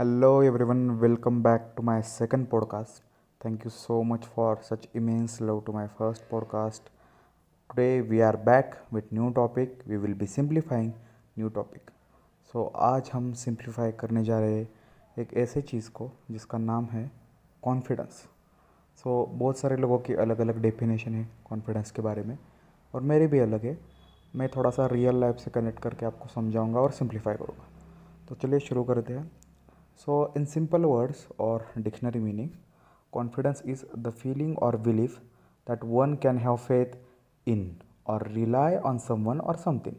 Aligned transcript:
Hello 0.00 0.42
everyone 0.42 0.90
welcome 0.90 1.42
back 1.42 1.74
to 1.76 1.82
my 1.82 2.02
second 2.02 2.46
podcast 2.46 3.02
thank 3.44 3.64
you 3.64 3.70
so 3.70 4.02
much 4.02 4.24
for 4.24 4.56
such 4.56 4.88
immense 4.94 5.42
love 5.42 5.62
to 5.66 5.72
my 5.72 5.86
first 5.86 6.22
podcast 6.30 6.82
today 7.70 8.00
we 8.00 8.20
are 8.20 8.36
back 8.36 8.74
with 8.92 9.02
new 9.12 9.30
topic 9.30 9.82
we 9.88 9.96
will 9.96 10.14
be 10.14 10.26
simplifying 10.26 10.92
new 11.38 11.48
topic 11.48 11.90
so 12.52 12.64
आज 12.64 13.10
हम 13.12 13.32
simplify 13.32 13.92
करने 13.92 14.24
जा 14.24 14.40
रहे 14.40 14.66
एक 15.18 15.34
ऐसे 15.34 15.62
चीज़ 15.62 15.90
को 15.90 16.10
जिसका 16.30 16.58
नाम 16.58 16.84
है 16.84 17.10
कॉन्फिडेंस 17.62 18.10
सो 18.96 19.26
बहुत 19.26 19.58
सारे 19.58 19.76
लोगों 19.76 19.98
की 19.98 20.14
अलग 20.14 20.38
अलग 20.38 20.62
डेफिनेशन 20.62 21.14
है 21.14 21.28
कॉन्फिडेंस 21.50 21.90
के 21.90 22.02
बारे 22.02 22.22
में 22.22 22.38
और 22.94 23.00
मेरी 23.00 23.26
भी 23.26 23.38
अलग 23.38 23.64
है। 23.64 23.78
मैं 24.36 24.48
थोड़ा 24.48 24.70
सा 24.70 24.86
रियल 24.86 25.16
लाइफ 25.16 25.36
से 25.36 25.50
कनेक्ट 25.50 25.80
करके 25.80 26.06
आपको 26.06 26.28
समझाऊँगा 26.28 26.80
और 26.80 26.90
सिम्प्लीफाई 26.90 27.34
करूँगा। 27.34 27.64
तो 28.28 28.34
चलिए 28.34 28.60
शुरू 28.60 28.84
करते 28.84 29.12
हैं। 29.12 29.30
सो 29.98 30.32
इन 30.36 30.44
सिंपल 30.44 30.84
वर्ड्स 30.84 31.26
और 31.40 31.66
dictionary 31.78 32.20
meaning 32.20 32.48
confidence 33.12 33.62
is 33.66 33.84
the 33.98 34.10
feeling 34.10 34.58
or 34.58 34.76
belief 34.76 35.18
that 35.66 35.84
one 35.84 36.14
can 36.22 36.38
have 36.38 36.56
faith 36.56 36.96
in 37.46 37.70
or 38.06 38.26
rely 38.28 38.76
on 38.76 38.98
someone 39.24 39.40
or 39.40 39.56
something 39.56 39.96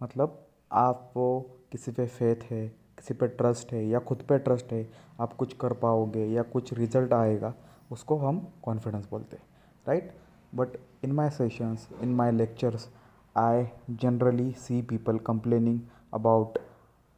मतलब 0.00 0.46
आप 0.72 1.10
वो 1.16 1.40
किसी 1.72 1.92
पे 1.92 2.06
फेथ 2.06 2.42
है, 2.50 2.66
किसी 2.68 3.14
पे 3.14 3.26
ट्रस्ट 3.28 3.72
है, 3.72 3.86
या 3.88 3.98
खुद 3.98 4.22
पे 4.28 4.38
ट्रस्ट 4.38 4.72
है, 4.72 4.88
आप 5.20 5.32
कुछ 5.32 5.52
कर 5.60 5.72
पाओगे 5.72 6.24
या 6.26 6.42
कुछ 6.42 6.72
रिज़ल्ट 6.74 7.12
आएगा, 7.12 7.52
उसको 7.92 8.16
हम 8.16 8.46
कॉन्फिडेंस 8.64 9.08
बोलते 9.10 9.36
हैं 9.36 9.44
right 9.86 10.12
but 10.54 10.76
in 11.04 11.12
my 11.12 11.30
sessions 11.30 11.88
in 12.02 12.14
my 12.14 12.30
lectures 12.32 12.88
I 13.36 13.66
generally 13.90 14.50
see 14.58 14.80
people 14.82 15.18
complaining 15.26 15.80
about 16.14 16.58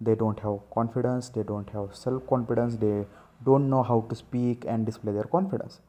they 0.04 0.14
don't 0.16 0.40
have 0.40 0.58
confidence, 0.74 1.28
they 1.34 1.42
don't 1.48 1.70
have 1.70 1.94
self 1.94 2.26
confidence 2.26 2.76
they 2.76 3.06
don't 3.46 3.68
know 3.70 3.82
how 3.82 4.00
to 4.10 4.16
speak 4.20 4.64
and 4.66 4.88
display 4.90 5.14
their 5.16 5.28
confidence. 5.34 5.80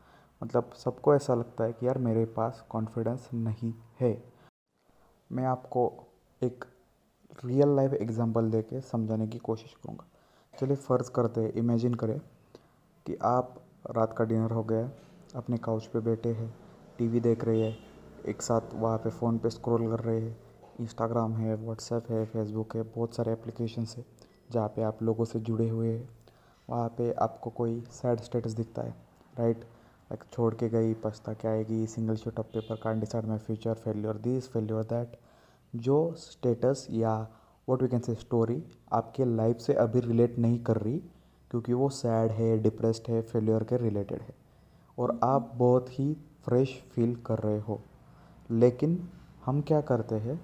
मतलब 0.42 0.72
सबको 0.75 1.16
ऐसा 1.16 1.36
लगता 1.36 1.64
है 1.64 1.73
कि 1.73 1.88
यार 1.88 1.97
मेरे 1.97 2.25
पास 2.38 2.64
confidence 2.69 3.30
नहीं 3.34 3.73
है। 4.00 4.11
मैं 5.31 5.45
आपको 5.45 5.86
एक 6.44 6.66
रियल 7.45 7.75
लाइफ 7.75 7.94
एग्जांपल 7.94 8.50
दे 8.52 8.61
के 8.61 8.81
समझाने 8.81 9.28
की 9.28 9.38
कोशिश 9.38 9.73
करूँगा। 9.73 10.06
चलिए 10.53 10.75
फ़र्ज़ 10.75 11.11
करते 11.11 11.41
हैं 11.41 11.53
इमेजिन 11.53 11.94
करें 11.94 12.19
कि 13.06 13.17
आप 13.23 13.56
रात 13.91 14.16
का 14.17 14.25
डिनर 14.25 14.52
हो 14.52 14.64
गया, 14.64 14.89
अपने 15.36 15.58
काउच 15.58 15.86
पे 15.86 16.00
बैठे 16.00 16.30
हैं 16.30 16.53
टीवी 16.97 17.19
देख 17.19 17.44
रहे 17.45 17.61
हैं, 17.61 17.78
एक 18.28 18.41
साथ 18.41 18.73
वहाँ 18.73 18.97
पे 18.97 19.09
फ़ोन 19.09 19.38
पे 19.38 19.50
स्क्रॉल 19.50 19.88
कर 19.88 20.03
रहे 20.03 20.19
हैं 20.22 20.38
इंस्टाग्राम 20.79 21.33
है 21.33 21.55
व्हाट्सएप 21.55 22.09
है 22.11 22.25
फेसबुक 22.25 22.75
है, 22.75 22.81
बहुत 22.83 23.16
सारे 23.16 23.31
एप्लीकेशंस 23.31 23.95
है 23.97 24.05
जहाँ 24.52 24.67
पे 24.67 24.81
आप 24.83 25.03
लोगों 25.03 25.25
से 25.25 25.39
जुड़े 25.39 25.67
हुए 25.69 25.91
हैं। 25.93 26.09
वहाँ 26.69 26.88
पे 26.89 27.11
आपको 27.13 27.49
कोई 27.49 27.79
सैड 27.91 28.19
स्टेटस 28.19 28.52
दिखता 28.52 28.81
है 28.81 28.95
राइट 29.39 29.57
लाइक 29.57 30.23
छोड़ 30.33 30.53
के 30.55 30.69
गई, 30.69 30.94
पछता 30.94 31.33
क्या 31.33 31.51
आएगी 31.51 31.85
single 31.88 32.16
sheet 32.16 32.39
of 32.39 32.47
paper 32.47 32.75
can 32.75 32.99
decide 32.99 33.25
my 33.25 33.38
future 33.38 33.73
failure 33.73 34.17
this 34.17 34.49
failure 34.49 34.83
that 34.83 35.19
जो 35.75 36.13
स्टेटस 36.17 36.88
या 36.91 37.16
what 37.69 37.81
we 37.81 37.88
can 37.88 37.99
say 37.99 38.16
story 38.16 38.63
आपके 38.94 39.25
लाइफ 39.25 39.57
से 39.57 39.73
अभी 39.73 39.99
रिलेट 39.99 40.38
नहीं 40.39 40.59
कर 40.59 40.77
रही, 40.77 40.97
क्योंकि 41.51 41.73
वो 41.73 41.89
सैड 41.89 42.31
है 42.31 42.57
डिप्रेस्ड 42.57 43.09
है 43.09 43.21
फेल्योर 43.21 43.63
के 43.63 43.77
रिलेटेड 43.77 44.21
है। 44.21 44.35
और 44.97 45.19
आप 45.23 45.51
बहुत 45.55 45.99
ही 45.99 46.13
फ्रेश 46.45 46.69
फील 46.91 47.16
कर 47.16 47.39
रहे 47.39 47.59
हो। 47.59 47.79
लेकिन 48.51 49.09
हम 49.45 49.61
क्या 49.61 49.81
करते 49.81 50.16
हैं 50.16 50.39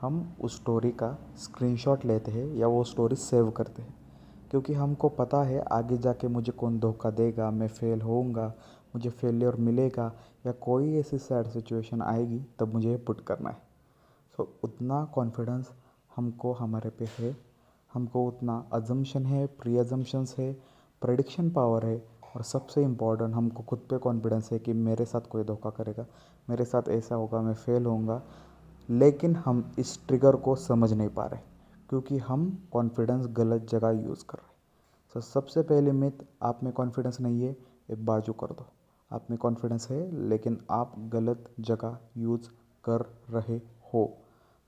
हम 0.00 0.36
उस 0.40 0.56
स्टोरी 0.56 0.90
का 0.90 1.18
स्क्रीनशॉट 1.36 2.04
लेते 2.04 2.30
हैं 2.30 2.54
या 2.56 2.66
वो 2.66 2.84
स्टोरी 2.84 3.16
सेव 3.16 3.50
करते 3.50 3.82
हैं। 3.82 3.94
क्योंकि 4.50 4.74
हमको 4.74 5.08
पता 5.08 5.42
है 5.42 5.60
आगे 5.60 5.98
जाके 5.98 6.28
मुझे 6.28 6.52
कौन 6.52 6.78
धोखा 6.78 7.10
देगा 7.10 7.50
मैं 7.50 7.68
फेल 7.68 8.02
होऊँगा 8.02 8.54
मुझे 8.94 9.10
फेलियर 9.10 9.56
मिलेगा 9.56 10.12
या 10.46 10.52
कोई 10.52 10.94
ऐसी 10.96 11.18
सैड 11.18 11.46
सिचुएशन 11.46 12.02
आएगी 12.02 12.46
तब 12.58 12.72
मुझे 12.74 12.96
पुट 12.96 13.20
करना 13.20 13.50
है। 13.50 13.62
सो 14.36 14.42
so, 14.42 14.48
उतना 14.64 15.04
कॉन्फिडेंस 15.04 15.72
हमको 16.16 16.52
हमारे 16.52 16.90
पे 16.90 17.08
है 17.18 17.36
हमको 17.94 18.26
उतना 18.28 18.64
अजम्पशन 18.72 19.26
है 19.26 19.46
प्री 19.46 19.76
अजम्पशंस 19.78 20.34
है 20.38 20.52
प्रडिक्शन 21.02 21.50
पावर 21.50 21.86
है 21.86 22.02
और 22.36 22.42
सबसे 22.42 22.82
इंपॉर्टेंट 22.82 23.34
हमको 23.34 23.62
खुद 23.62 23.78
पे 23.78 23.98
कॉन्फिडेंस 23.98 24.48
है 24.52 24.58
कि 24.58 24.72
मेरे 24.72 25.04
साथ 25.04 25.20
कोई 25.20 25.44
धोखा 25.44 25.70
करेगा 25.70 26.06
मेरे 26.50 26.64
साथ 26.64 26.88
ऐसा 26.88 27.14
होगा 27.14 27.40
मैं 27.42 27.54
फेल 27.54 27.86
होऊँगा। 27.86 28.22
लेकिन 28.88 29.34
हम 29.36 29.70
इस 29.78 29.98
ट्रिगर 30.08 30.36
को 30.36 30.54
समझ 30.56 30.92
नहीं 30.92 31.08
पा 31.10 31.24
रहे, 31.26 31.40
क्योंकि 31.90 32.18
हम 32.18 32.46
कॉन्फिडेंस 32.72 33.26
गलत 33.32 33.66
जगह 33.70 33.90
यूज़ 33.98 34.24
कर 34.24 34.38
रहे 34.38 34.46
हैं। 34.46 34.56
तो 35.14 35.20
सबसे 35.22 35.62
पहले 35.62 35.92
मित, 35.92 36.26
आप 36.42 36.60
में 36.62 36.72
कॉन्फिडेंस 36.72 37.20
नहीं 37.20 37.42
है, 37.42 37.56
एक 37.90 38.04
बाजू 38.06 38.32
कर 38.34 38.46
दो। 38.48 38.66
आप 39.10 39.26
में 39.30 39.38
कॉन्फिडेंस 39.38 39.88
है, 39.90 40.28
लेकिन 40.28 40.58
आप 40.70 40.94
गलत 41.12 41.50
जगह 41.60 41.98
यूज़ 42.18 42.48
कर 42.84 43.04
रहे 43.30 43.60
हो। 43.92 44.06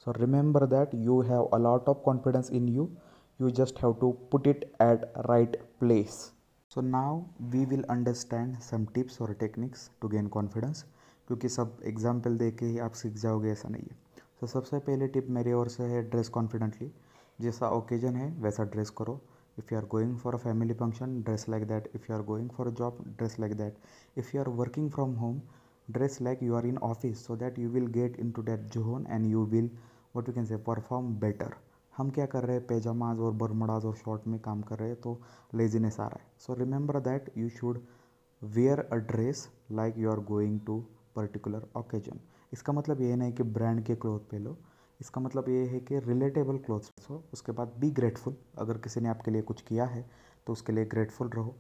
So 0.06 0.12
remember 0.12 0.66
that 0.66 0.94
you 0.96 1.20
have 1.22 1.44
a 1.44 1.58
lot 1.58 1.88
of 1.88 1.98
confidence 2.04 2.50
in 2.50 2.68
you 2.68 2.88
you 3.40 3.50
just 3.52 3.82
have 3.82 3.96
to 4.00 4.10
put 4.32 4.46
it 4.46 4.64
at 4.82 5.12
right 5.26 5.56
place 5.80 6.20
so 6.70 6.80
now 6.80 7.20
we 7.50 7.64
will 7.66 7.82
understand 7.90 8.56
some 8.60 8.84
tips 8.94 9.20
और 9.22 9.32
टेक्निक्स 9.40 9.90
टू 10.00 10.08
गेन 10.08 10.26
कॉन्फिडेंस 10.28 10.84
क्योंकि 11.28 11.48
सब 11.48 11.76
example 11.86 12.36
दे 12.38 12.50
के 12.50 12.66
ही 12.66 12.78
आप 12.78 12.92
सीख 12.92 13.14
जाओगे, 13.14 13.50
ऐसा 13.50 13.68
नहीं 13.68 13.82
है। 13.82 13.96
तो 14.40 14.46
सबसे 14.46 14.78
पहले 14.78 15.06
टिप 15.08 15.26
मेरी 15.30 15.52
ओर 15.52 15.68
से 15.68 15.84
है 15.84 16.02
ड्रेस 16.10 16.28
कॉन्फिडेंटली 16.28 16.90
जैसा 17.38 17.68
ओकेजन 17.70 18.16
है, 18.16 18.28
वैसा 18.42 18.64
ड्रेस 18.64 18.90
करो. 18.98 19.20
If 19.58 19.72
you 19.72 19.78
are 19.78 19.86
going 19.86 20.16
for 20.18 20.34
a 20.34 20.38
family 20.38 20.74
function 20.74 21.20
dress 21.22 21.48
like 21.48 21.66
that 21.68 21.90
if 21.94 22.06
you 22.10 22.16
are 22.16 22.22
going 22.24 22.48
for 22.50 22.66
a 22.66 22.70
job 22.78 23.02
dress 23.08 23.38
like 23.40 23.54
that 23.56 23.78
if 24.18 24.30
you 24.34 24.40
are 24.42 24.48
working 24.58 24.90
from 24.90 25.14
home 25.14 25.40
dress 25.88 26.20
like 26.22 26.42
you 26.42 26.54
are 26.54 26.66
in 26.66 26.78
office 26.78 27.26
so 27.26 27.36
that 27.36 27.58
you 27.58 27.68
will 27.70 27.86
get 27.92 28.16
into 28.30 28.42
that 28.42 28.60
zone 28.74 29.06
and 29.10 29.26
you 29.26 29.44
will 29.46 29.70
what 30.16 30.28
you 30.28 30.34
can 30.34 30.44
say 30.44 30.56
perform 30.68 31.14
better 31.20 31.54
हम 31.94 32.10
क्या 32.10 32.26
कर 32.26 32.44
रहे 32.44 32.56
हैं? 32.56 32.66
पैजामाज 32.66 33.18
और 33.18 33.32
बरमडाज 33.34 33.84
और 33.84 33.94
short 33.96 34.26
में 34.26 34.38
काम 34.40 34.62
कर 34.62 34.78
रहे 34.78 34.88
हैं 34.88 35.00
तो 35.00 35.18
लेजीनेस 35.54 36.00
आ 36.00 36.06
रहा 36.06 36.18
है. 36.20 36.26
So 36.38 36.54
remember 36.54 37.00
that 37.00 37.30
you 37.38 37.48
should 37.48 37.80
wear 38.42 38.80
a 38.82 38.96
dress 39.12 39.48
like 39.72 39.98
you 39.98 40.10
are 40.10 40.20
going 40.26 40.60
to 40.66 40.78
particular 41.16 41.66
occasion 41.76 42.20
इसका 42.52 42.72
मतलब 42.72 43.00
ये 43.00 43.16
नहीं 43.16 43.32
कि 43.32 43.42
ब्रांड 43.44 43.84
के 43.84 43.94
क्लोथ 43.96 44.20
पे 44.30 44.38
लो, 44.38 44.56
इसका 45.00 45.20
मतलब 45.20 45.48
ये 45.48 45.64
है 45.66 45.80
कि 45.80 45.98
रिलेटेबल 46.00 46.58
क्लोथ्स 46.58 46.90
हो 47.10 47.22
उसके 47.32 47.52
बाद 47.52 47.74
बी 47.78 47.90
ग्रेटफुल 47.92 48.36
अगर 48.58 48.78
किसी 48.78 49.00
ने 49.00 49.08
आपके 49.08 49.30
लिए 49.30 49.42
कुछ 49.42 49.60
किया 49.62 49.84
है 49.86 50.04
तो 50.46 50.52
उसके 50.52 50.72
लिए 50.72 50.84
ग्रेटफुल 50.86 51.28
रहो। 51.28 51.54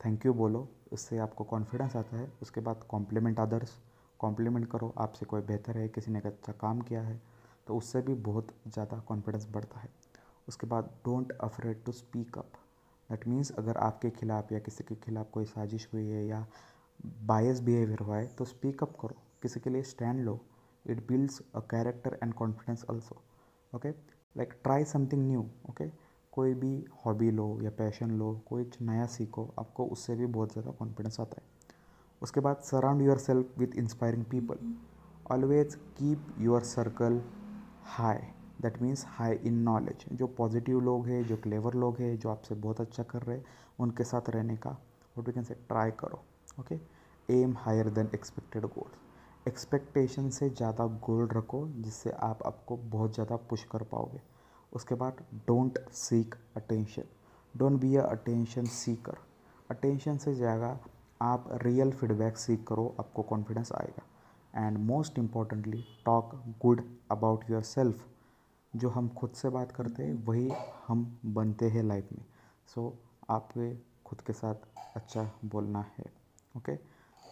थैंक 0.00 0.26
यू 0.26 0.32
बोलो, 0.34 0.68
इससे 0.92 1.18
आपको 1.18 1.44
कॉन्फिडेंस 1.44 1.96
आता 1.96 2.16
है। 2.16 2.30
उसके 2.42 2.60
बाद 2.60 2.84
कॉम्प्लीमेंट 2.88 3.40
अदर्स 3.40 3.78
कॉम्प्लीमेंट 4.20 4.66
करो, 4.70 4.92
आपसे 4.98 5.26
कोई 5.26 5.40
बेहतर 5.42 5.78
है, 5.78 5.88
किसी 5.88 6.10
ने 6.10 6.20
अच्छा 6.20 6.52
काम 6.52 6.80
किया 6.80 7.02
है 7.02 7.20
तो 7.66 7.76
उससे 7.76 8.00
भी 8.00 8.14
बहुत 8.22 8.48
ज़्यादा 8.68 8.98
कॉन्फिडेंस 8.98 9.46
बढ़ता 9.52 9.80
है। 9.80 9.88
उसके 10.48 10.66
बाद 10.66 10.90
don't 11.04 11.32
afraid 11.34 11.84
to 11.84 11.92
speak 11.92 12.38
up 12.38 12.52
that 13.10 13.26
means 13.28 13.50
अगर 13.58 13.76
आपके 13.78 14.10
खिलाफ़ 14.12 14.52
या 14.54 14.58
किसी 14.60 14.84
के 14.84 14.94
खिलाफ़ 14.96 15.30
कोई 15.32 15.44
साजिश 15.46 15.88
हुई 15.92 16.06
है 16.06 16.26
या 16.26 16.46
बायस 17.26 17.60
बिहेवियर 17.60 17.98
हुआ 17.98 18.16
है 18.16 18.26
तो 18.28 18.44
स्पीक 18.44 18.82
अप 18.82 18.96
करो। 19.00 19.22
किसी 19.42 19.60
के 19.60 19.70
लिए 19.70 19.82
stand 19.82 20.24
low 20.24 20.40
it 20.84 21.06
builds 21.08 21.40
a 21.54 21.60
character 21.70 22.18
and 22.22 22.34
confidence 22.34 22.84
also 22.90 23.22
okay 23.72 23.90
like 23.90 24.52
try 24.64 24.84
something 24.84 25.26
new 25.28 25.46
okay 25.70 25.88
कोई 26.32 26.54
भी 26.54 26.84
हॉबी 27.04 27.30
लो 27.30 27.46
या 27.62 27.70
पैशन 27.70 28.10
लो, 28.10 28.32
कोई 28.46 28.64
नया 28.82 29.04
सीखो, 29.06 29.44
आपको 29.58 29.84
उससे 29.86 30.14
भी 30.16 30.26
बहुत 30.26 30.52
ज़्यादा 30.52 30.70
कॉन्फिडेंस 30.70 31.20
आता 31.20 31.40
है। 31.40 31.74
उसके 32.22 32.40
बाद 32.40 32.60
surround 32.64 33.02
yourself 33.18 33.58
with 33.58 33.76
inspiring 33.78 34.24
people 34.24 34.58
always 35.30 35.74
keep 35.74 36.34
your 36.38 36.62
circle 36.64 37.20
high 37.96 38.18
that 38.62 38.80
means 38.82 39.04
high 39.08 39.36
in 39.44 39.54
knowledge 39.62 40.04
जो 40.12 40.26
पॉजिटिव 40.26 40.80
लोग 40.80 41.06
हैं, 41.06 41.22
जो 41.24 41.36
क्लेवर 41.36 41.74
लोग 41.74 41.98
हैं, 41.98 42.18
जो 42.18 42.28
आपसे 42.28 42.54
बहुत 42.54 42.80
अच्छा 42.80 43.02
कर 43.02 43.22
रहे 43.22 43.36
हैं, 43.36 43.44
उनके 43.78 44.04
साथ 44.04 44.30
रहने 44.30 44.56
का 44.56 44.76
what 45.16 45.28
you 45.28 45.34
can 45.34 45.44
say 45.44 45.54
try 45.68 45.90
करो 46.00 46.22
okay 46.60 46.80
aim 47.40 47.56
higher 47.58 47.90
than 47.90 48.10
expected 48.14 48.66
goals 48.68 49.05
expectation 49.48 50.28
से 50.30 50.48
ज़्यादा 50.50 50.84
गोल 51.04 51.28
रखो 51.28 51.66
जिससे 51.76 52.10
आप 52.22 52.38
आपको 52.46 52.76
बहुत 52.76 53.14
ज़्यादा 53.14 53.36
पुश 53.50 53.64
कर 53.72 53.82
पाओगे। 53.82 54.20
उसके 54.72 54.94
बाद 54.94 55.24
don't 55.46 55.78
seek 55.94 56.34
attention 56.56 57.02
don't 57.54 57.80
be 57.80 57.94
a 57.96 58.02
attention 58.02 58.64
seeker 58.72 59.18
attention 59.70 60.16
से 60.16 60.34
ज़्यादा 60.34 60.78
आप 61.20 61.48
रियल 61.62 61.92
फीडबैक 61.92 62.36
सीख 62.36 62.64
करो 62.68 62.94
आपको 63.00 63.22
कॉन्फिडेंस 63.22 63.72
आएगा। 63.72 64.02
And 64.56 64.78
most 64.78 65.18
importantly 65.18 65.84
talk 66.06 66.34
good 66.62 66.82
about 67.10 67.50
yourself 67.64 68.04
जो 68.74 68.88
हम 68.88 69.08
खुद 69.08 69.30
से 69.34 69.48
बात 69.48 69.72
करते 69.72 70.02
हैं 70.02 70.24
वही 70.24 70.50
हम 70.86 71.06
बनते 71.34 71.68
हैं 71.68 71.82
लाइफ 71.82 72.08
में। 72.12 72.24
सो 72.68 72.88
so, 72.88 73.30
आपके 73.30 73.74
खुद 74.06 74.20
के 74.20 74.32
साथ 74.32 74.54
अच्छा 74.96 75.30
बोलना 75.44 75.84
है 75.98 76.04
ओके 76.56 76.72
okay? 76.72 76.84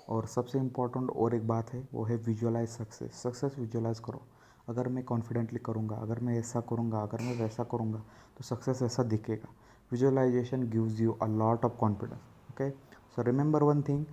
और 0.09 0.27
सबसे 0.27 0.59
इम्पोर्टेंट 0.59 1.11
और 1.11 1.35
एक 1.35 1.47
बात 1.49 1.73
है, 1.73 1.87
वो 1.93 2.05
है 2.05 2.17
विजुअलाइज 2.17 2.69
सक्सेस 2.69 3.23
सक्सेस 3.23 3.59
विजुअलाइज 3.59 3.99
करो। 4.01 4.23
अगर 4.69 4.89
मैं 4.89 5.05
कॉन्फिडेंटली 5.05 5.59
करूँगा, 5.59 5.97
अगर 5.97 6.21
मैं 6.21 6.39
ऐसा 6.39 6.61
करूँगा, 6.61 7.03
अगर 7.03 7.23
मैं 7.23 7.39
वैसा 7.39 7.65
करूँगा 7.65 7.99
तो 8.39 8.45
सक्सेस 8.45 8.83
ऐसा 8.83 9.03
दिखेगा। 9.05 9.53
Visualization 9.93 10.71
gives 10.71 11.01
you 11.01 11.12
a 11.12 11.27
lot 11.29 11.65
of 11.65 11.77
confidence 11.79 12.21
okay 12.51 12.71
so 13.15 13.23
remember 13.23 13.62
one 13.62 13.83
thing 13.83 14.05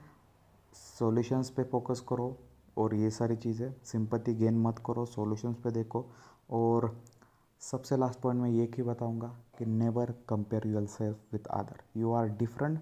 solutions 0.74 1.50
पे 1.50 1.64
फोकस 1.64 2.00
करो 2.10 2.36
और 2.78 2.96
ये 2.96 3.10
सारी 3.12 3.36
चीज़ें 3.36 3.72
सिंपति 3.84 4.34
गेन 4.34 4.58
मत 4.62 4.80
करो 4.86 5.06
सॉल्यूशंस 5.06 5.56
पे 5.64 5.72
देखो। 5.72 6.06
और 6.52 6.96
सबसे 7.62 7.98
लास्ट 7.98 8.20
पॉइंट 8.20 8.42
में 8.42 8.50
ये 8.50 8.66
की 8.68 8.84
बताऊँगा 8.84 9.28
कि 9.58 9.66
never 9.66 10.14
compare 10.30 10.68
yourself 10.88 11.34
with 11.34 11.48
other 11.50 11.82
you 11.98 12.14
are 12.14 12.30
different 12.38 12.80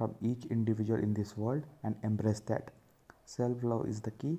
from 0.00 0.14
each 0.22 0.46
individual 0.56 0.98
in 1.06 1.12
this 1.12 1.36
world 1.36 1.62
and 1.84 1.94
embrace 2.02 2.40
that. 2.52 2.70
Self 3.36 3.62
love 3.70 3.86
is 3.86 4.00
the 4.06 4.12
key, 4.22 4.38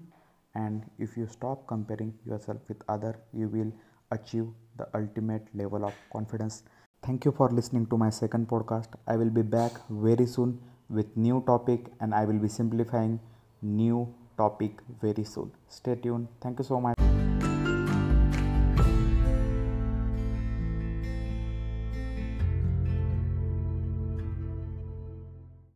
and 0.56 0.90
if 0.98 1.16
you 1.16 1.28
stop 1.28 1.68
comparing 1.68 2.13
yourself 2.25 2.58
with 2.68 2.81
other, 2.96 3.13
you 3.31 3.48
will 3.48 3.72
achieve 4.18 4.48
the 4.80 4.88
ultimate 5.02 5.48
level 5.54 5.86
of 5.86 5.94
confidence. 6.12 6.63
Thank 7.06 7.25
you 7.25 7.31
for 7.31 7.50
listening 7.60 7.86
to 7.94 7.98
my 8.06 8.10
second 8.10 8.48
podcast. 8.48 9.00
I 9.08 9.18
will 9.22 9.34
be 9.40 9.44
back 9.44 9.80
very 9.90 10.25
soon 10.25 10.60
with 10.90 11.16
new 11.16 11.44
topic 11.46 11.94
and 12.00 12.13
I 12.13 12.25
will 12.25 12.42
be 12.48 12.50
simplifying 12.60 13.19
new 13.62 14.13
topic 14.38 14.84
very 15.02 15.24
soon. 15.24 15.52
Stay 15.68 15.96
tuned. 15.96 16.28
Thank 16.42 16.60
you 16.60 16.66
so 16.66 16.81
much. 16.81 17.11